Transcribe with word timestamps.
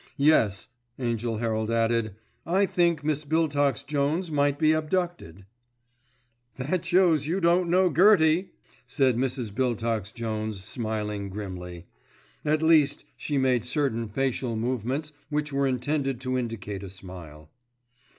Yes," 0.17 0.67
Angell 0.97 1.37
Herald 1.37 1.69
added, 1.69 2.15
"I 2.43 2.65
think 2.65 3.03
Miss 3.03 3.23
Biltox 3.23 3.83
Jones 3.85 4.31
might 4.31 4.57
be 4.57 4.71
abducted." 4.71 5.45
"That 6.55 6.83
shows 6.83 7.27
you 7.27 7.39
don't 7.39 7.69
know 7.69 7.87
Gertie," 7.93 8.49
said 8.87 9.15
Mrs. 9.15 9.51
Biltox 9.53 10.11
Jones, 10.11 10.63
smiling 10.63 11.29
grimly. 11.29 11.85
At 12.43 12.63
least, 12.63 13.05
she 13.15 13.37
made 13.37 13.63
certain 13.63 14.07
facial 14.09 14.55
movements 14.55 15.13
which 15.29 15.53
were 15.53 15.67
intended 15.67 16.19
to 16.21 16.35
indicate 16.35 16.81
a 16.81 16.89
smile. 16.89 17.51